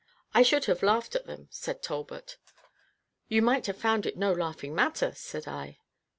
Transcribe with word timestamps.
"I 0.33 0.41
should 0.41 0.65
have 0.65 0.81
laughed 0.81 1.13
at 1.13 1.27
them," 1.27 1.47
said 1.51 1.83
Talbot. 1.83 2.37
"You 3.27 3.43
might 3.43 3.67
have 3.67 3.77
found 3.77 4.07
it 4.07 4.17
no 4.17 4.33
laughing 4.33 4.73
matter," 4.73 5.13
said 5.13 5.47
I. 5.47 5.77